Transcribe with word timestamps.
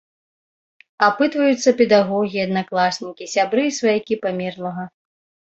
Апытваюцца 1.07 1.73
педагогі, 1.83 2.39
аднакласнікі, 2.47 3.29
сябры 3.35 3.61
і 3.69 3.77
сваякі 3.81 4.21
памерлага. 4.25 4.83